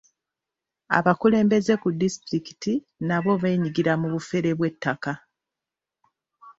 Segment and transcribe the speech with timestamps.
[0.97, 2.73] Abakulembeze ku disitulikiti
[3.07, 5.13] nabo beenyigira mu bufere bw'ettako.